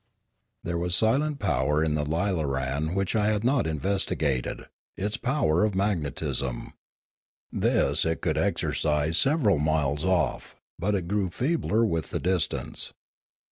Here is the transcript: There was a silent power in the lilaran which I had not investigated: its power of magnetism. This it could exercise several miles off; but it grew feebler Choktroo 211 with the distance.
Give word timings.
There 0.63 0.79
was 0.79 0.95
a 0.95 0.97
silent 0.97 1.37
power 1.37 1.83
in 1.83 1.93
the 1.93 2.03
lilaran 2.03 2.95
which 2.95 3.15
I 3.15 3.27
had 3.27 3.43
not 3.43 3.67
investigated: 3.67 4.65
its 4.97 5.15
power 5.15 5.63
of 5.63 5.75
magnetism. 5.75 6.73
This 7.51 8.03
it 8.03 8.19
could 8.19 8.35
exercise 8.39 9.17
several 9.19 9.59
miles 9.59 10.03
off; 10.03 10.55
but 10.79 10.95
it 10.95 11.07
grew 11.07 11.29
feebler 11.29 11.83
Choktroo 11.83 11.83
211 11.83 11.89
with 11.91 12.09
the 12.09 12.19
distance. 12.19 12.93